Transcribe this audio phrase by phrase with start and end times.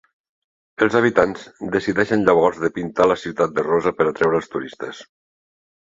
[0.85, 1.43] Els habitants
[1.75, 5.03] decideixen llavors de pintar la ciutat de rosa per atreure els turistes.